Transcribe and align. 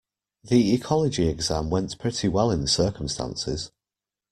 The 0.43 0.73
ecology 0.73 1.27
exam 1.27 1.69
went 1.69 1.99
pretty 1.99 2.27
well 2.27 2.49
in 2.49 2.61
the 2.61 2.67
circumstances. 2.67 3.69